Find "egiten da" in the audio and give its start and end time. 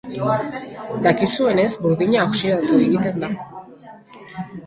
2.87-3.29